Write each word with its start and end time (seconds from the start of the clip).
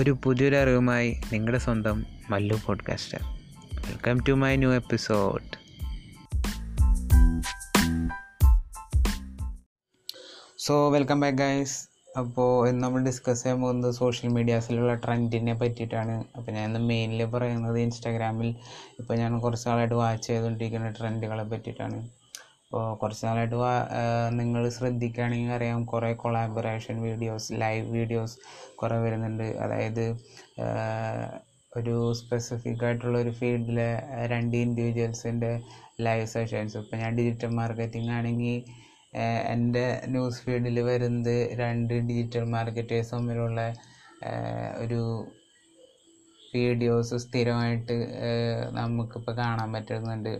ഒരു 0.00 0.18
പുതിയൊരു 0.24 0.56
അറിവുമായി 0.56 1.20
നിങ്ങളുടെ 1.32 1.58
സ്വന്തം 1.58 2.06
Mallu 2.30 2.60
podcaster 2.66 3.18
welcome 3.74 4.20
to 4.28 4.32
my 4.32 4.56
new 4.56 4.72
episode 4.72 5.42
so 10.58 10.90
welcome 10.90 11.20
back 11.20 11.38
guys 11.38 11.88
അപ്പോൾ 12.18 12.68
ഇന്ന് 12.68 12.84
നമ്മൾ 12.84 13.04
ഡിസ്കസ് 13.04 13.42
ചെയ്യാൻ 13.42 13.60
പോകുന്നത് 13.60 13.94
സോഷ്യൽ 13.94 14.30
മീഡിയാസിലുള്ള 14.30 14.94
ട്രെൻഡിനെ 14.94 15.54
പറ്റിയിട്ടാണ്. 15.54 16.24
അപ്പോൾ 16.36 16.52
ഞാൻ 16.52 16.68
ഇന്ന് 16.68 16.80
മെയിനിൽ 16.80 17.24
പറയുന്നത് 17.24 17.80
ഇൻസ്റ്റാഗ്രാമിൽ 17.80 18.54
ഇപ്പോൾ 18.98 19.14
ഞാൻ 19.14 19.38
കുറച്ച് 19.38 19.68
നാളായിട്ട് 19.68 19.94
വാച്ച് 19.94 20.26
ചെയ്തുകൊണ്ടിരിക്കുന്ന 20.26 20.90
ട്രെൻഡുകളെ 20.90 21.42
പറ്റിയിട്ടാണ്. 21.42 22.08
അപ്പോൾ 22.70 22.90
കുറച്ച് 22.98 23.22
നാളായിട്ട് 23.26 23.56
നിങ്ങൾ 24.40 24.62
ശ്രദ്ധിക്കുകയാണെങ്കിൽ 24.74 25.52
അറിയാം 25.54 25.80
കുറേ 25.92 26.10
കൊളാബറേഷൻ 26.22 26.96
വീഡിയോസ് 27.06 27.46
ലൈവ് 27.62 27.86
വീഡിയോസ് 27.94 28.34
കുറേ 28.80 28.96
വരുന്നുണ്ട്. 29.04 29.48
അതായത് 29.64 30.04
ഒരു 31.78 31.96
സ്പെസിഫിക് 32.20 32.84
ആയിട്ടുള്ള 32.86 33.16
ഒരു 33.24 33.32
ഫീൽഡിലെ 33.38 33.88
രണ്ട് 34.32 34.54
ഇൻഡിവിജ്വൽസിന്റെ 34.56 35.50
ലൈവ് 36.06 36.28
സെഷൻസ് 36.34 36.76
ഇപ്പോൾ 36.82 37.00
ഞാൻ 37.02 37.12
ഡിജിറ്റൽ 37.18 37.50
മാർക്കറ്റിംഗ് 37.60 38.12
ആണെങ്കിൽ 38.18 38.56
എന്റെ 39.54 39.84
ന്യൂസ് 40.14 40.40
ഫീൽഡിൽ 40.44 40.78
വരുന്നത് 40.90 41.36
രണ്ട് 41.62 41.94
ഡിജിറ്റൽ 42.08 42.44
മാർക്കറ്റേഴ്സ് 42.54 43.12
തമ്മിലുള്ള 43.14 43.60
ഒരു 44.84 45.00
വീഡിയോസ് 46.54 47.18
സ്ഥിരമായിട്ട് 47.24 47.96
നമുക്കിപ്പോൾ 48.78 49.36
കാണാൻ 49.42 49.68
പറ്റുന്നുണ്ട്. 49.76 50.34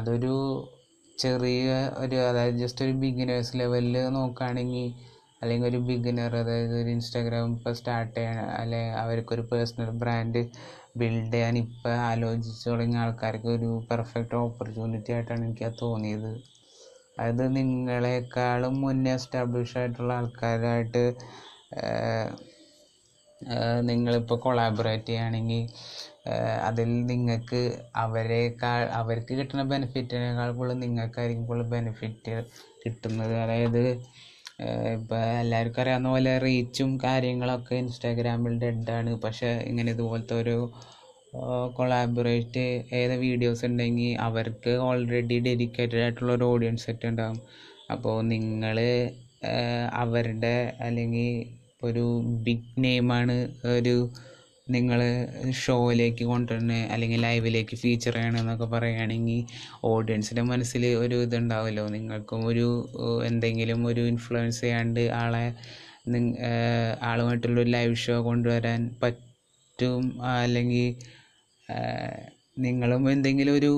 അതൊരു 0.00 0.34
ചെറിയ 1.18 1.68
ഒരു 1.98 2.16
അതായത് 2.24 2.58
ജസ്റ്റ് 2.62 2.84
ഒരു 2.84 2.94
ബിഗിനേഴ്സ് 3.02 3.56
ലെവലിൽ 3.60 3.96
നോക്കുകയാണെങ്കിൽ 4.16 4.88
അല്ലെങ്കിൽ 5.42 5.66
ഒരു 5.68 5.80
ബിഗിനർ 5.88 6.32
അതായത് 6.40 6.74
ഒരു 6.80 6.90
ഇൻസ്റ്റാഗ്രാം 6.90 7.52
ഇപ്പോൾ 7.54 7.74
സ്റ്റാർട്ട് 7.80 8.14
ചെയ്യാൻ 8.16 8.38
അല്ലെങ്കിൽ 8.54 8.94
അവർക്കൊരു 9.02 9.44
പേഴ്സണൽ 9.50 9.90
ബ്രാൻഡ് 10.02 10.42
ബിൽഡ് 11.00 11.32
ചെയ്യാൻ 11.34 11.56
ഇപ്പോൾ 11.58 11.94
ആലോചിച്ച് 12.08 12.62
തുടങ്ങിയ 12.66 13.02
ആൾക്കാർക്ക് 13.02 13.50
ഒരു 13.56 13.70
പെർഫെക്റ്റ് 13.90 14.36
ഓപ്പർച്യൂണിറ്റി 14.36 15.12
ആയിട്ടാണ് 15.12 15.44
എനിക്ക് 15.46 15.70
തോന്നിയത്. 15.82 16.32
അതായത് 17.18 17.44
നിങ്ങളെക്കാളും 17.56 18.74
മുന്നേ 18.82 19.12
എസ്റ്റാബ്ലിഷ് 19.14 19.76
ആയിട്ടുള്ള 19.80 20.12
ആൾക്കാരായിട്ട് 20.18 21.04
നിങ്ങളിപ്പോൾ 23.88 24.38
കൊളാബറേറ്റ് 24.44 25.08
ചെയ്യുകയാണെങ്കിൽ 25.08 25.64
അതിൽ 26.66 26.90
നിങ്ങൾക്ക് 27.06 27.60
അവരെക്കാൾ 27.96 28.82
അവർക്ക് 28.92 29.32
കിട്ടുന്ന 29.34 29.64
ബെനിഫിറ്റിനേക്കാൾ 29.64 30.50
കൂടുതൽ 30.50 30.78
നിങ്ങൾക്കായിരിക്കും 30.78 31.44
കൂടുതൽ 31.46 31.70
ബെനിഫിറ്റ് 31.70 32.34
കിട്ടുന്നത്. 32.84 33.34
അതായത് 33.34 33.84
ഇപ്പോൾ 34.94 35.20
എല്ലാവർക്കും 35.40 35.82
അറിയാവുന്ന 35.82 36.08
പോലെ 36.08 36.32
റീച്ചും 36.38 36.90
കാര്യങ്ങളൊക്കെ 37.04 37.74
ഇൻസ്റ്റാഗ്രാമിൽ 37.74 38.54
ഡെഡാണ് 38.58 39.10
പക്ഷേ 39.16 39.50
ഇങ്ങനെ 39.66 39.90
ഇതുപോലത്തെ 39.92 40.34
ഒരു 40.34 40.56
കൊളാബറേറ്റ് 41.76 42.64
ഏത് 42.92 43.14
വീഡിയോസ് 43.16 43.64
ഉണ്ടെങ്കിൽ 43.64 44.12
അവർക്ക് 44.18 44.72
ഓൾറെഡി 44.78 45.36
ഡെഡിക്കേറ്റഡ് 45.38 46.02
ആയിട്ടുള്ള 46.02 46.32
ഒരു 46.32 46.44
ഓഡിയൻസ് 46.44 46.86
സെറ്റ് 46.86 47.06
ഉണ്ടാകും 47.06 47.40
അപ്പോൾ 47.90 48.16
നിങ്ങൾ 48.24 48.78
അവരുടെ 49.94 50.56
അല്ലെങ്കിൽ 50.80 51.30
ഒരു 51.84 52.06
ബിഗ് 52.46 52.72
നെയിമാണ് 52.84 53.36
ഒരു 53.72 53.96
നിങ്ങൾ 54.68 55.00
ഷോയിലേക്ക് 55.60 56.24
കൊണ്ടുവരണ 56.24 56.72
അല്ലെങ്കിൽ 56.94 57.20
ലൈവിലേക്ക് 57.20 57.76
ഫീച്ചർ 57.76 58.14
ചെയ്യണമെന്നൊക്കെ 58.14 58.66
പറയുകയാണെങ്കിൽ 58.66 59.40
ഓഡിയൻസിന്റെ 59.84 60.42
മനസ്സിൽ 60.42 60.84
ഒരു 61.04 61.16
ഇതുണ്ടാവുമല്ലോ. 61.26 61.84
നിങ്ങൾക്കും 61.88 62.40
ഒരു 62.46 62.66
എന്തെങ്കിലും 63.26 63.80
ഒരു 63.86 64.02
ഇൻഫ്ലുവൻസ് 64.12 64.60
ചെയ്യാണ്ട് 64.60 65.02
ആളെ 65.22 65.44
ആളുമായിട്ടുള്ളൊരു 67.02 67.70
ലൈവ് 67.70 67.96
ഷോ 67.96 68.16
കൊണ്ടുവരാൻ 68.22 68.82
പറ്റും 69.02 70.04
അല്ലെങ്കിൽ 70.34 70.88
നിങ്ങളും 72.58 73.02
എന്തെങ്കിലും 73.10 73.54
ഒരു 73.54 73.72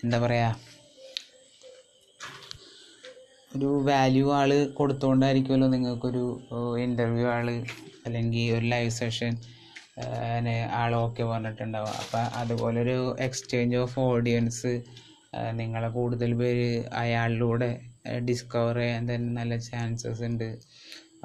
എന്താ 0.00 0.18
പറയുക 0.18 0.46
ഒരു 3.56 3.70
വാല്യൂ 3.88 4.26
ആൾ 4.38 4.50
കൊടുത്തുകൊണ്ടായിരിക്കുമല്ലോ 4.78 5.66
നിങ്ങൾക്കൊരു 5.74 6.22
ഇന്റർവ്യൂ 6.84 7.26
ആൾ 7.36 7.48
അല്ലെങ്കിൽ 8.06 8.44
ഒരു 8.56 8.66
ലൈവ് 8.72 8.92
സെഷൻ 8.98 9.32
ആൾ 10.80 10.92
ഓക്കെ 11.04 11.22
പറഞ്ഞിട്ടുണ്ടാവുക. 11.30 11.92
അപ്പം 12.02 12.24
അതുപോലൊരു 12.40 12.96
എക്സ്ചേഞ്ച് 13.26 13.76
ഓഫ് 13.82 13.98
ഓഡിയൻസ് 14.12 14.72
നിങ്ങളെ 15.60 15.88
കൂടുതൽ 15.98 16.30
പേര് 16.40 16.68
അയാളിലൂടെ 17.02 17.70
ഡിസ്കവർ 18.28 18.76
ചെയ്യാൻ 18.82 19.04
തന്നെ 19.10 19.30
നല്ല 19.40 19.54
ചാൻസസ് 19.68 20.24
ഉണ്ട്. 20.28 20.48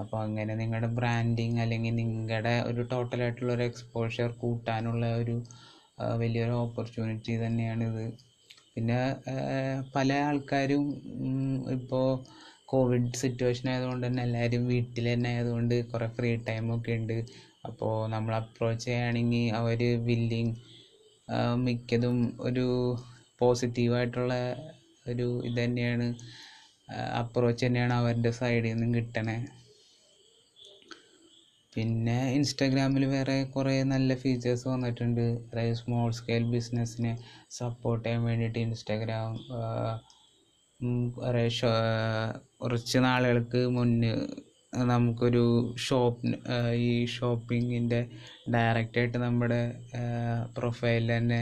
അപ്പോൾ 0.01 0.17
അങ്ങനെ 0.25 0.53
നിങ്ങളുടെ 0.61 0.89
ബ്രാൻഡിങ് 0.99 1.59
അല്ലെങ്കിൽ 1.63 1.95
നിങ്ങളുടെ 2.01 2.55
ഒരു 2.69 2.81
ടോട്ടലായിട്ടുള്ള 2.91 3.51
ഒരു 3.57 3.65
എക്സ്പോഷർ 3.69 4.29
കൂട്ടാനുള്ള 4.43 5.05
ഒരു 5.21 5.35
വലിയൊരു 6.21 6.55
ഓപ്പർച്യൂണിറ്റി 6.65 7.35
തന്നെയാണിത്. 7.45 8.05
പിന്നെ 8.77 8.97
പല 9.95 10.09
ആൾക്കാരും 10.25 10.83
ഇപ്പോൾ 11.75 12.07
കോവിഡ് 12.71 13.19
സിറ്റുവേഷൻ 13.21 13.65
ആയതുകൊണ്ട് 13.71 14.03
തന്നെ 14.07 14.21
എല്ലാവരും 14.23 14.63
വീട്ടിൽ 14.71 15.05
തന്നെ 15.13 15.29
ആയതുകൊണ്ട് 15.35 15.75
കുറേ 15.91 16.07
ഫ്രീ 16.17 16.31
ടൈമൊക്കെ 16.47 16.97
ഉണ്ട്. 16.99 17.17
അപ്പോൾ 17.67 17.93
നമ്മൾ 18.13 18.33
അപ്രോച്ച് 18.41 18.85
ചെയ്യുകയാണെങ്കിൽ 18.85 19.45
അവർ 19.59 19.79
വില്ലിങ് 20.09 20.53
മിക്കതും 21.65 22.17
ഒരു 22.47 22.65
പോസിറ്റീവായിട്ടുള്ള 23.41 24.33
ഒരു 25.11 25.27
ഇത് 25.49 25.59
തന്നെയാണ്. 25.63 26.07
അപ്രോച്ച് 27.21 27.63
തന്നെയാണ് 27.65 27.93
അവരുടെ 27.93 28.31
സൈഡിൽ 28.39 28.69
നിന്നും 28.71 28.91
കിട്ടണേ. 28.97 29.37
പിന്നെ 31.77 32.15
ഇൻസ്റ്റാഗ്രാമിൽ 32.35 33.03
വേറെ 33.05 33.35
കുറേ 33.55 33.73
നല്ല 33.91 34.11
ഫീച്ചേഴ്സ് 34.15 34.65
വന്നിട്ടുണ്ട്. 34.67 35.25
അതായത് 35.49 35.75
സ്മോൾ 35.81 36.07
സ്കെയിൽ 36.11 36.43
ബിസിനസ്സിനെ 36.53 37.11
സപ്പോർട്ട് 37.57 38.03
ചെയ്യാൻ 38.05 38.23
വേണ്ടിയിട്ട് 38.23 38.59
ഇൻസ്റ്റാഗ്രാം 38.59 39.33
കുറേ 41.17 41.43
കുറച്ച് 42.61 42.97
നാളുകൾക്ക് 43.05 43.61
മുന്നേ 43.77 44.11
നമുക്കൊരു 44.91 45.43
ഷോപ്പ് 45.87 46.31
ഈ 46.87 46.89
ഷോപ്പിങ്ങിന്റെ 47.15 48.01
ഡയറക്റ്റായിട്ട് 48.55 49.17
നമ്മുടെ 49.17 49.61
പ്രൊഫൈലിൽ 50.57 51.11
തന്നെ 51.17 51.41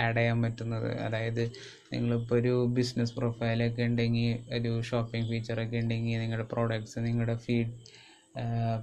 ആഡ് 0.00 0.18
ചെയ്യാൻ 0.18 0.38
പറ്റുന്നത്. 0.42 0.90
അതായത് 1.00 1.44
നിങ്ങളിപ്പോൾ 1.92 2.36
ഒരു 2.40 2.54
ബിസിനസ് 2.78 3.14
പ്രൊഫൈലൊക്കെ 3.14 3.82
ഉണ്ടെങ്കിൽ 3.82 4.32
ഒരു 4.56 4.72
ഷോപ്പിംഗ് 4.82 5.28
ഫീച്ചറൊക്കെ 5.30 5.78
ഉണ്ടെങ്കിൽ 5.84 6.18
നിങ്ങളുടെ 6.18 6.48
പ്രോഡക്റ്റ്സ് 6.54 6.98
നിങ്ങളുടെ 7.06 7.36
ഫീഡ് 7.46 7.72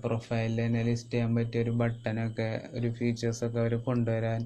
പ്രൊഫൈലിൽ 0.04 0.60
തന്നെ 0.62 0.82
ലിസ്റ്റ് 0.88 1.14
ചെയ്യാൻ 1.14 1.32
പറ്റിയ 1.38 1.64
ഒരു 1.66 1.74
ബട്ടനൊക്കെ 1.82 2.48
ഒരു 2.78 2.90
ഫീച്ചേഴ്സൊക്കെ 2.98 3.60
അവർ 3.64 3.74
കൊണ്ടുവരാൻ 3.88 4.42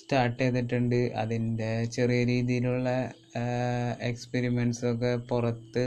സ്റ്റാർട്ട് 0.00 0.38
ചെയ്തിട്ടുണ്ട്. 0.42 1.00
അതിന്റെ 1.22 1.70
ചെറിയ 1.96 2.20
രീതിയിലുള്ള 2.32 2.88
എക്സ്പെരിമെൻസൊക്കെ 4.08 5.12
പുറത്ത് 5.30 5.84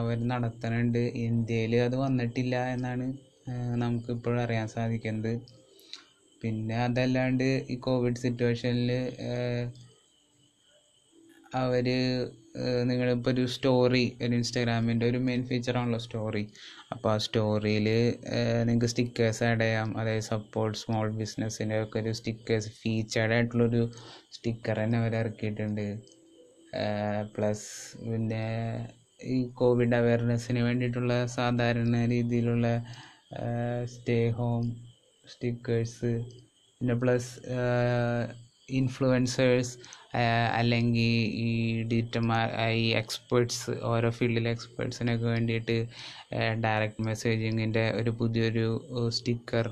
അവർ 0.00 0.18
നടത്തുന്നുണ്ട് 0.32 1.02
ഇന്ത്യയിൽ 1.26 1.74
അത് 1.86 1.96
വന്നിട്ടില്ല 2.04 2.56
എന്നാണ് 2.74 3.06
നമുക്കിപ്പോഴും 3.82 4.40
അറിയാൻ 4.44 4.66
സാധിക്കുന്നത്. 4.76 5.32
പിന്നെ 6.42 6.76
അതല്ലാണ്ട് 6.86 7.48
ഈ 7.72 7.76
കോവിഡ് 7.86 8.22
സിറ്റുവേഷനിൽ 8.24 8.90
അവർ 11.60 11.86
നിങ്ങളിപ്പോൾ 12.84 13.30
ഒരു 13.30 13.44
സ്റ്റോറി 13.46 14.04
ഒരു 14.22 14.32
ഇൻസ്റ്റാഗ്രാമിന്റെ 14.34 15.06
ഒരു 15.10 15.18
മെയിൻ 15.18 15.42
ഫീച്ചറാണല്ലോ 15.46 16.00
സ്റ്റോറി 16.06 16.44
അപ്പോൾ 16.92 17.10
ആ 17.12 17.16
സ്റ്റോറിയിൽ 17.26 17.88
നിങ്ങൾക്ക് 18.64 18.86
സ്റ്റിക്കേഴ്സ് 18.86 19.42
ആഡ് 19.44 19.60
ചെയ്യാം. 19.60 19.90
അതായത് 20.00 20.26
സപ്പോർട്ട് 20.32 20.78
സ്മോൾ 20.78 21.08
ബിസിനസ്സിന്റെ 21.10 21.82
ഒക്കെ 21.82 21.98
ഒരു 21.98 22.12
സ്റ്റിക്കേഴ്സ് 22.12 22.70
ഫീച്ചേർഡ് 22.80 23.34
ആയിട്ടുള്ളൊരു 23.34 23.82
സ്റ്റിക്കർ 24.36 24.78
തന്നെ 24.84 24.98
അവർ 24.98 25.14
ഇറക്കിയിട്ടുണ്ട്. 25.16 25.86
പ്ലസ് 27.36 27.68
പിന്നെ 28.08 28.44
ഈ 29.34 29.36
കോവിഡ് 29.60 29.96
അവയർനെസ്സിന് 30.00 30.60
വേണ്ടിയിട്ടുള്ള 30.62 31.14
സാധാരണ 31.36 31.96
രീതിയിലുള്ള 32.06 32.66
സ്റ്റേ 33.94 34.18
ഹോം 34.30 34.64
സ്റ്റിക്കേഴ്സ് 35.26 36.12
പിന്നെ 36.80 36.94
പ്ലസ് 36.94 37.30
ഇൻഫ്ലുവൻസേഴ്സ് 38.78 39.72
അല്ലെങ്കിൽ 40.58 41.12
ഈ 41.46 41.50
ഡിജിറ്റൽ 41.90 42.24
ഈ 42.82 42.86
എക്സ്പേർട്സ് 43.00 43.72
ഓരോ 43.92 44.08
ഫീൽഡിലെ 44.18 44.50
എക്സ്പേർട്സിനൊക്കെ 44.56 45.26
വേണ്ടിയിട്ട് 45.34 45.76
ഡയറക്റ്റ് 46.64 47.04
മെസ്സേജിങ്ങിന്റെ 47.08 47.84
ഒരു 48.00 48.12
പുതിയൊരു 48.20 48.66
സ്റ്റിക്കർ 49.18 49.68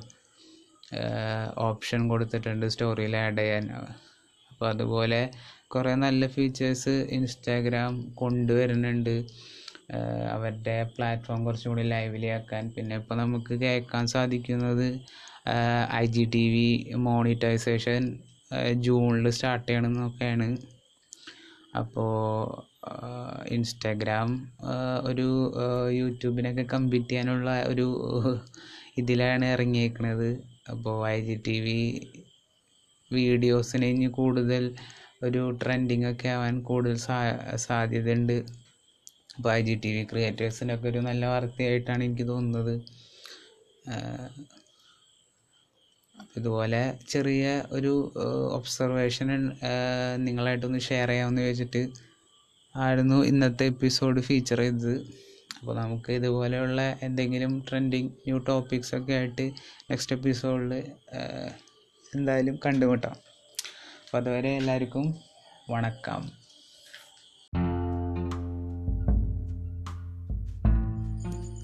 ഓപ്ഷൻ 1.68 2.00
കൊടുത്തിട്ടുണ്ട് 2.12 2.66
സ്റ്റോറിയിൽ 2.74 3.14
ആഡ് 3.24 3.40
ചെയ്യാൻ. 3.40 3.64
അപ്പോൾ 4.50 4.66
അതുപോലെ 4.74 5.20
കുറേ 5.74 5.92
നല്ല 6.04 6.26
ഫീച്ചേഴ്സ് 6.34 6.94
ഇൻസ്റ്റാഗ്രാം 7.16 7.92
കൊണ്ടുവരുന്നുണ്ട്. 8.20 9.16
അവരുടെ 10.34 10.76
പ്ലാറ്റ്ഫോം 10.94 11.40
കുറച്ചും 11.46 11.70
കൂടി 11.72 11.84
ലൈവ്ലി 11.94 12.28
ആക്കാൻ 12.36 12.64
പിന്നെ 12.76 12.94
ഇപ്പോൾ 13.00 13.16
നമുക്ക് 13.22 13.54
കേൾക്കാൻ 13.64 14.04
സാധിക്കുന്നത് 14.14 14.86
I 16.02 16.04
G 16.14 16.24
T 16.34 16.44
V 16.54 16.68
monetisation 17.08 18.02
ജൂണിൽ 18.86 19.26
സ്റ്റാർട്ട് 19.36 19.66
ചെയ്യണമെന്നൊക്കെയാണ് 19.68 20.48
അപ്പോൾ 21.80 22.12
ഇൻസ്റ്റാഗ്രാം 23.54 24.28
ഒരു 25.10 25.26
യൂട്യൂബിനൊക്കെ 26.00 26.64
കമ്പീറ്റ് 26.74 27.10
ചെയ്യാനുള്ള 27.10 27.50
ഒരു 27.72 27.86
ഇതിലാണ് 29.00 29.46
ഇറങ്ങിയേക്കണത്. 29.54 30.28
അപ്പോൾ 30.72 30.94
ഐ 31.14 31.16
ജി 31.26 31.36
ടി 31.46 31.56
വി 31.64 31.80
വീഡിയോസിന് 33.10 33.88
ഇനി 33.94 34.08
കൂടുതൽ 34.20 34.64
ഒരു 35.26 35.42
ട്രെൻഡിങ് 35.62 36.06
ഒക്കെ 36.12 36.28
ആവാൻ 36.36 36.54
കൂടുതൽ 36.70 36.96
സാ 37.06 37.18
സാധ്യതയുണ്ട്. 37.66 38.36
അപ്പോൾ 39.36 39.50
ഐ 39.58 39.60
ജി 39.68 39.74
ടി 39.84 39.90
വി 39.96 40.02
ക്രിയേറ്റേഴ്സിനൊക്കെ 40.12 40.86
ഒരു 40.92 41.00
നല്ല 41.08 41.22
വാർത്തയായിട്ടാണ് 41.32 42.02
എനിക്ക് 42.08 42.26
തോന്നുന്നത്. 42.32 42.74
ഇതുപോലെ 46.38 46.80
ചെറിയ 47.08 47.44
ഒരു 47.76 47.92
ഒബ്സർവേഷൻ 48.58 49.28
നിങ്ങളായിട്ടൊന്ന് 50.26 50.80
ഷെയർ 50.88 51.08
ചെയ്യാമെന്ന് 51.08 51.42
ചോദിച്ചിട്ട് 51.42 51.82
ആയിരുന്നു 52.74 53.18
ഇന്നത്തെ 53.24 53.66
എപ്പിസോഡ് 53.72 54.20
ഫീച്ചർ 54.20 54.60
ചെയ്തത്. 54.62 54.96
അപ്പോൾ 55.58 55.74
നമുക്ക് 55.76 56.10
ഇതുപോലെയുള്ള 56.12 56.80
എന്തെങ്കിലും 57.02 57.52
ട്രെൻഡിങ് 57.68 58.10
ന്യൂ 58.26 58.38
ടോപ്പിക്സ് 58.48 58.92
ഒക്കെ 58.98 59.12
ആയിട്ട് 59.12 59.46
നെക്സ്റ്റ് 59.90 60.16
എപ്പിസോഡിൽ 60.16 60.72
എന്തായാലും 62.12 62.56
കണ്ടുമുട്ടാം. 62.66 63.16
അപ്പോൾ 64.04 64.18
അതുവരെ 64.20 64.52
എല്ലാവർക്കും 64.60 65.06
വണക്കം. 65.70 66.24